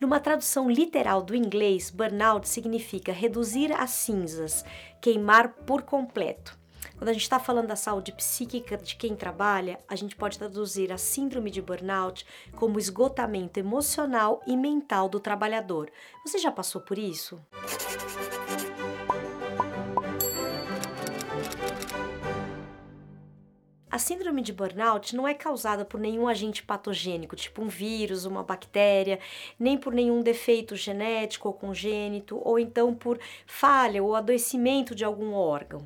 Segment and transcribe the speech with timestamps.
[0.00, 4.64] Numa tradução literal do inglês, burnout significa reduzir a cinzas,
[5.00, 6.56] queimar por completo.
[6.96, 10.92] Quando a gente está falando da saúde psíquica de quem trabalha, a gente pode traduzir
[10.92, 12.24] a síndrome de burnout
[12.54, 15.90] como esgotamento emocional e mental do trabalhador.
[16.24, 17.40] Você já passou por isso?
[23.98, 28.44] A síndrome de burnout não é causada por nenhum agente patogênico, tipo um vírus, uma
[28.44, 29.18] bactéria,
[29.58, 35.34] nem por nenhum defeito genético ou congênito, ou então por falha ou adoecimento de algum
[35.34, 35.84] órgão.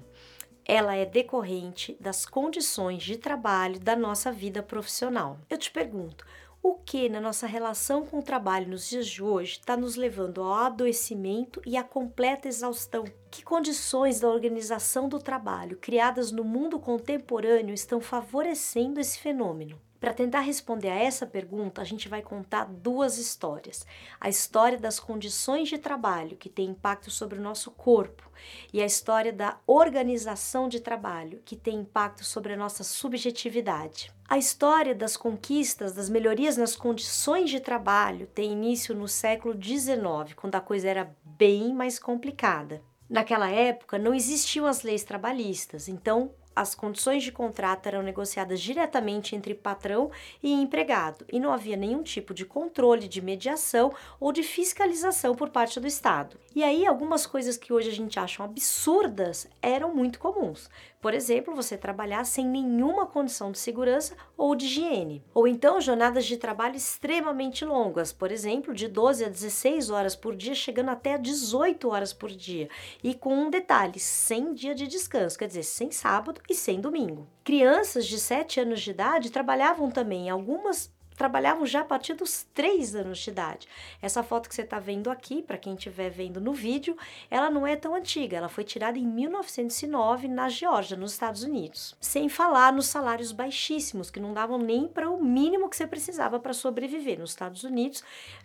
[0.62, 5.38] Ela é decorrente das condições de trabalho da nossa vida profissional.
[5.48, 6.26] Eu te pergunto,
[6.62, 10.42] o que na nossa relação com o trabalho nos dias de hoje está nos levando
[10.42, 13.06] ao adoecimento e à completa exaustão?
[13.32, 19.80] Que condições da organização do trabalho criadas no mundo contemporâneo estão favorecendo esse fenômeno?
[19.98, 23.86] Para tentar responder a essa pergunta, a gente vai contar duas histórias.
[24.20, 28.30] A história das condições de trabalho, que tem impacto sobre o nosso corpo,
[28.70, 34.12] e a história da organização de trabalho, que tem impacto sobre a nossa subjetividade.
[34.28, 40.34] A história das conquistas, das melhorias nas condições de trabalho tem início no século XIX,
[40.36, 42.82] quando a coisa era bem mais complicada.
[43.12, 49.36] Naquela época não existiam as leis trabalhistas, então as condições de contrato eram negociadas diretamente
[49.36, 50.10] entre patrão
[50.42, 55.50] e empregado e não havia nenhum tipo de controle, de mediação ou de fiscalização por
[55.50, 56.38] parte do Estado.
[56.54, 60.70] E aí, algumas coisas que hoje a gente acha absurdas eram muito comuns.
[61.02, 65.24] Por exemplo, você trabalhar sem nenhuma condição de segurança ou de higiene.
[65.34, 70.36] Ou então, jornadas de trabalho extremamente longas, por exemplo, de 12 a 16 horas por
[70.36, 72.68] dia, chegando até a 18 horas por dia.
[73.02, 77.26] E com um detalhe: sem dia de descanso, quer dizer, sem sábado e sem domingo.
[77.42, 80.88] Crianças de 7 anos de idade trabalhavam também, algumas
[81.22, 83.68] trabalhavam já a partir dos 3 anos de idade.
[84.02, 86.96] Essa foto que você está vendo aqui, para quem estiver vendo no vídeo,
[87.30, 91.96] ela não é tão antiga, ela foi tirada em 1909 na Geórgia, nos Estados Unidos.
[92.00, 96.40] Sem falar nos salários baixíssimos, que não davam nem para o mínimo que você precisava
[96.40, 97.20] para sobreviver.
[97.20, 98.02] Nos Estados Unidos,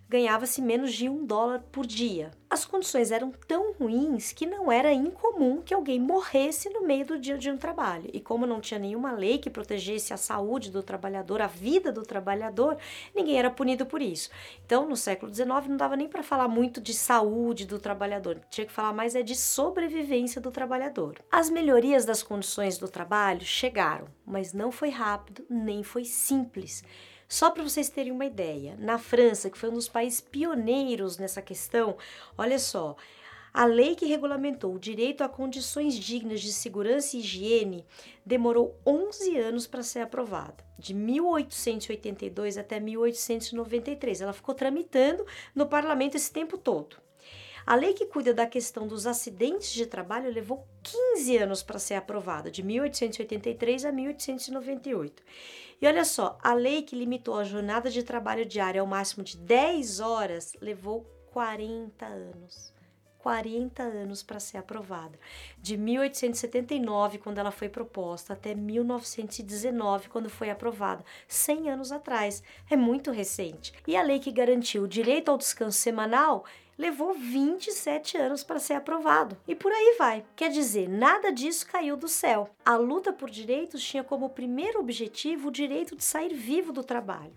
[0.08, 2.30] ganhava-se menos de um dólar por dia.
[2.50, 7.20] As condições eram tão ruins que não era incomum que alguém morresse no meio do
[7.20, 8.10] dia de um trabalho.
[8.14, 12.04] E como não tinha nenhuma lei que protegesse a saúde do trabalhador, a vida do
[12.04, 12.78] trabalhador,
[13.14, 14.30] ninguém era punido por isso.
[14.66, 18.66] Então, no século XIX, não dava nem para falar muito de saúde do trabalhador, tinha
[18.66, 21.20] que falar mais é de sobrevivência do trabalhador.
[21.30, 26.82] As melhorias das condições do trabalho chegaram, mas não foi rápido nem foi simples.
[27.28, 31.42] Só para vocês terem uma ideia, na França, que foi um dos países pioneiros nessa
[31.42, 31.98] questão,
[32.38, 32.96] olha só,
[33.54, 37.86] a lei que regulamentou o direito a condições dignas de segurança e higiene
[38.26, 44.22] demorou 11 anos para ser aprovada, de 1882 até 1893.
[44.22, 47.07] Ela ficou tramitando no parlamento esse tempo todo.
[47.68, 51.96] A lei que cuida da questão dos acidentes de trabalho levou 15 anos para ser
[51.96, 55.22] aprovada, de 1883 a 1898.
[55.82, 59.36] E olha só, a lei que limitou a jornada de trabalho diária ao máximo de
[59.36, 62.74] 10 horas levou 40 anos.
[63.20, 65.20] 40 anos para ser aprovada.
[65.58, 71.04] De 1879, quando ela foi proposta, até 1919, quando foi aprovada.
[71.28, 72.42] 100 anos atrás.
[72.70, 73.74] É muito recente.
[73.86, 76.46] E a lei que garantiu o direito ao descanso semanal
[76.78, 79.38] levou 27 anos para ser aprovado.
[79.48, 80.24] E por aí vai.
[80.36, 82.50] Quer dizer, nada disso caiu do céu.
[82.64, 87.34] A luta por direitos tinha como primeiro objetivo o direito de sair vivo do trabalho.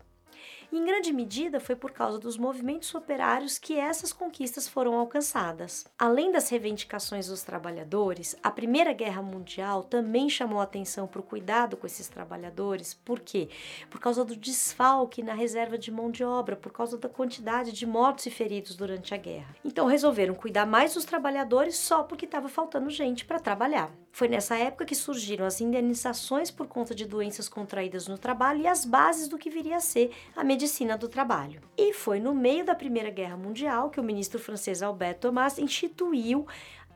[0.73, 5.85] E em grande medida foi por causa dos movimentos operários que essas conquistas foram alcançadas.
[5.99, 11.77] Além das reivindicações dos trabalhadores, a Primeira Guerra Mundial também chamou atenção para o cuidado
[11.77, 12.95] com esses trabalhadores.
[12.95, 13.49] Por quê?
[13.91, 17.85] Por causa do desfalque na reserva de mão de obra, por causa da quantidade de
[17.85, 19.57] mortos e feridos durante a guerra.
[19.65, 23.91] Então resolveram cuidar mais dos trabalhadores só porque estava faltando gente para trabalhar.
[24.13, 28.67] Foi nessa época que surgiram as indenizações por conta de doenças contraídas no trabalho e
[28.67, 31.61] as bases do que viria a ser a medicina do trabalho.
[31.77, 36.47] E foi no meio da Primeira Guerra Mundial que o ministro francês Albert Thomas instituiu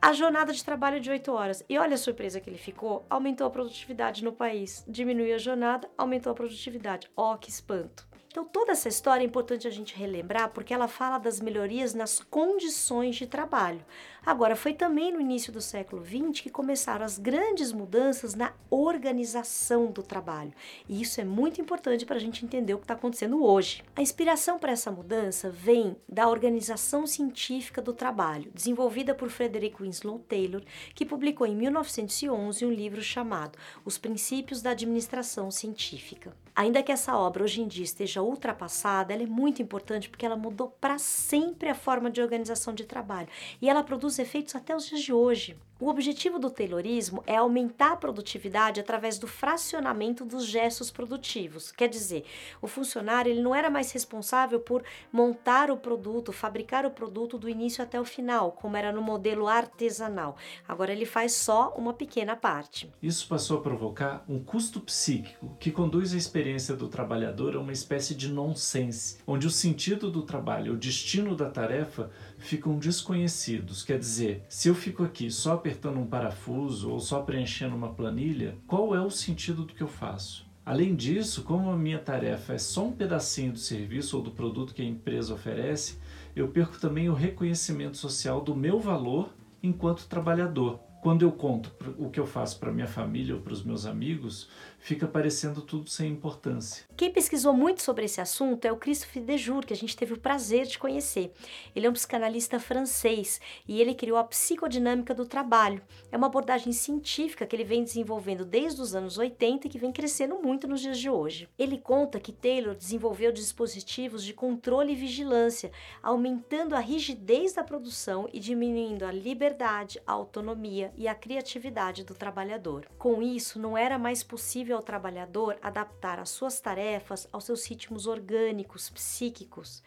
[0.03, 1.65] a jornada de trabalho de 8 horas.
[1.69, 4.85] E olha a surpresa que ele ficou: aumentou a produtividade no país.
[4.87, 7.11] Diminuiu a jornada, aumentou a produtividade.
[7.17, 8.07] Ó, oh, que espanto!
[8.35, 12.19] Então, toda essa história é importante a gente relembrar porque ela fala das melhorias nas
[12.19, 13.87] condições de trabalho.
[14.27, 19.87] Agora, foi também no início do século XX que começaram as grandes mudanças na organização
[19.87, 20.53] do trabalho.
[20.89, 23.85] E isso é muito importante para a gente entender o que está acontecendo hoje.
[23.95, 30.19] A inspiração para essa mudança vem da organização científica do trabalho, desenvolvida por Frederick Winslow
[30.19, 36.35] Taylor, que publicou em 1911 um livro chamado Os Princípios da Administração Científica.
[36.57, 40.37] Ainda que essa obra hoje em dia esteja ultrapassada, ela é muito importante porque ela
[40.37, 43.29] mudou para sempre a forma de organização de trabalho
[43.61, 45.57] e ela produz efeitos até os dias de hoje.
[45.81, 51.73] O objetivo do Taylorismo é aumentar a produtividade através do fracionamento dos gestos produtivos.
[51.73, 52.25] Quer dizer,
[52.63, 57.49] o funcionário ele não era mais responsável por montar o produto, fabricar o produto do
[57.49, 60.37] início até o final, como era no modelo artesanal.
[60.67, 62.89] Agora ele faz só uma pequena parte.
[63.03, 67.73] Isso passou a provocar um custo psíquico que conduz a experiência do trabalhador a uma
[67.73, 73.83] espécie de nonsense, onde o sentido do trabalho, o destino da tarefa ficam desconhecidos.
[73.83, 78.55] Quer dizer, se eu fico aqui só apertando um parafuso ou só preenchendo uma planilha,
[78.67, 80.47] qual é o sentido do que eu faço?
[80.63, 84.75] Além disso, como a minha tarefa é só um pedacinho do serviço ou do produto
[84.75, 85.99] que a empresa oferece,
[86.37, 89.33] eu perco também o reconhecimento social do meu valor
[89.63, 90.81] enquanto trabalhador.
[91.05, 94.49] Quando eu conto o que eu faço para minha família ou para os meus amigos,
[94.79, 96.87] fica parecendo tudo sem importância.
[96.97, 100.19] Quem pesquisou muito sobre esse assunto é o Christophe Dejour, que a gente teve o
[100.19, 101.31] prazer de conhecer.
[101.77, 105.83] Ele é um psicanalista francês e ele criou a psicodinâmica do trabalho.
[106.11, 109.93] É uma abordagem científica que ele vem desenvolvendo desde os anos 80 e que vem
[109.93, 111.51] crescendo muito nos dias de hoje.
[111.59, 115.71] Ele conta que Taylor desenvolveu dispositivos de controle e vigilância,
[116.03, 122.15] aumentando a rigidez da produção e diminuindo a liberdade, a autonomia e a criatividade do
[122.15, 122.87] trabalhador.
[122.99, 128.07] Com isso, não era mais possível ao trabalhador adaptar as suas tarefas aos seus ritmos
[128.07, 129.83] orgânicos, psíquicos.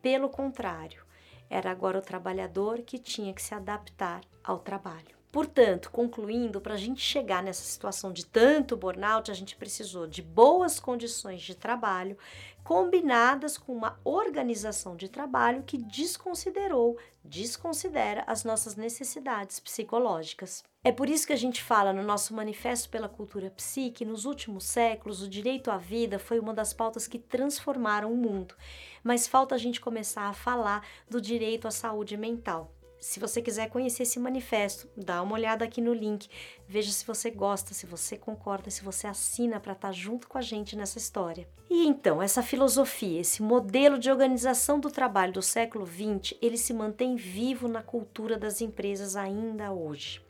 [0.00, 1.04] Pelo contrário,
[1.48, 5.21] era agora o trabalhador que tinha que se adaptar ao trabalho.
[5.32, 10.20] Portanto, concluindo, para a gente chegar nessa situação de tanto burnout, a gente precisou de
[10.20, 12.18] boas condições de trabalho,
[12.62, 20.62] combinadas com uma organização de trabalho que desconsiderou, desconsidera as nossas necessidades psicológicas.
[20.84, 24.64] É por isso que a gente fala no nosso Manifesto pela Cultura Psique, nos últimos
[24.64, 28.54] séculos, o direito à vida foi uma das pautas que transformaram o mundo.
[29.02, 32.70] Mas falta a gente começar a falar do direito à saúde mental.
[33.02, 36.28] Se você quiser conhecer esse manifesto, dá uma olhada aqui no link,
[36.68, 40.38] veja se você gosta, se você concorda, se você assina para estar tá junto com
[40.38, 41.48] a gente nessa história.
[41.68, 46.72] E então, essa filosofia, esse modelo de organização do trabalho do século XX, ele se
[46.72, 50.22] mantém vivo na cultura das empresas ainda hoje.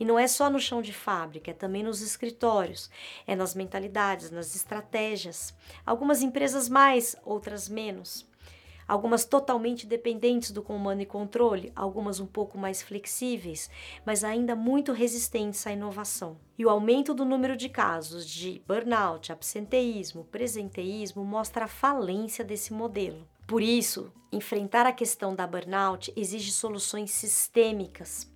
[0.00, 2.90] E não é só no chão de fábrica, é também nos escritórios,
[3.24, 5.54] é nas mentalidades, nas estratégias.
[5.86, 8.28] Algumas empresas mais, outras menos
[8.90, 13.70] algumas totalmente dependentes do comando e controle, algumas um pouco mais flexíveis,
[14.04, 16.36] mas ainda muito resistentes à inovação.
[16.58, 22.72] E o aumento do número de casos de burnout, absenteísmo, presenteísmo mostra a falência desse
[22.72, 23.28] modelo.
[23.46, 28.28] Por isso, enfrentar a questão da burnout exige soluções sistêmicas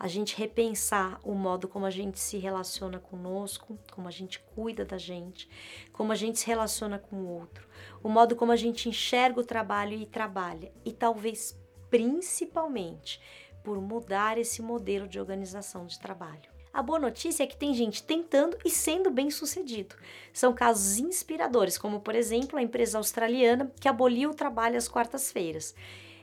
[0.00, 4.82] a gente repensar o modo como a gente se relaciona conosco, como a gente cuida
[4.82, 5.46] da gente,
[5.92, 7.68] como a gente se relaciona com o outro,
[8.02, 11.54] o modo como a gente enxerga o trabalho e trabalha, e talvez
[11.90, 13.20] principalmente
[13.62, 16.48] por mudar esse modelo de organização de trabalho.
[16.72, 19.96] A boa notícia é que tem gente tentando e sendo bem sucedido.
[20.32, 25.74] São casos inspiradores, como por exemplo a empresa australiana que aboliu o trabalho às quartas-feiras.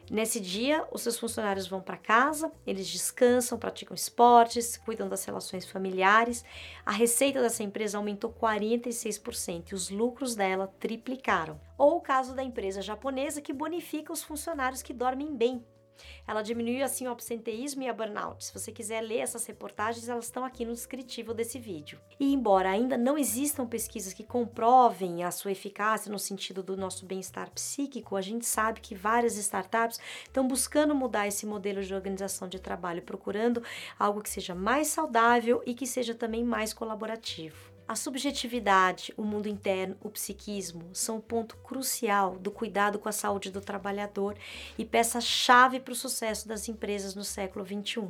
[0.09, 5.65] Nesse dia, os seus funcionários vão para casa, eles descansam, praticam esportes, cuidam das relações
[5.65, 6.45] familiares.
[6.85, 11.59] A receita dessa empresa aumentou 46% e os lucros dela triplicaram.
[11.77, 15.61] Ou o caso da empresa japonesa que bonifica os funcionários que dormem bem,
[16.27, 18.45] ela diminuiu assim o absenteísmo e a burnout.
[18.45, 21.99] Se você quiser ler essas reportagens, elas estão aqui no descritivo desse vídeo.
[22.19, 27.05] E embora ainda não existam pesquisas que comprovem a sua eficácia no sentido do nosso
[27.05, 32.47] bem-estar psíquico, a gente sabe que várias startups estão buscando mudar esse modelo de organização
[32.47, 33.63] de trabalho, procurando
[33.97, 37.76] algo que seja mais saudável e que seja também mais colaborativo.
[37.87, 43.13] A subjetividade, o mundo interno, o psiquismo são um ponto crucial do cuidado com a
[43.13, 44.35] saúde do trabalhador
[44.77, 48.09] e peça-chave para o sucesso das empresas no século XXI.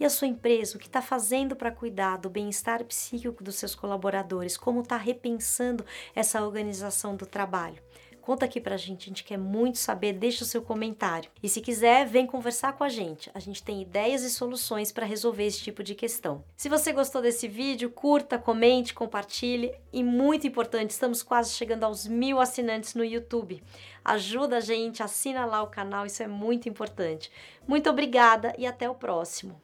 [0.00, 3.74] E a sua empresa, o que está fazendo para cuidar do bem-estar psíquico dos seus
[3.74, 4.56] colaboradores?
[4.56, 5.84] Como está repensando
[6.14, 7.82] essa organização do trabalho?
[8.26, 11.30] Conta aqui pra gente, a gente quer muito saber, deixa o seu comentário.
[11.40, 13.30] E se quiser, vem conversar com a gente.
[13.32, 16.42] A gente tem ideias e soluções para resolver esse tipo de questão.
[16.56, 19.72] Se você gostou desse vídeo, curta, comente, compartilhe.
[19.92, 23.62] E muito importante, estamos quase chegando aos mil assinantes no YouTube.
[24.04, 27.30] Ajuda a gente, assina lá o canal, isso é muito importante.
[27.64, 29.62] Muito obrigada e até o próximo.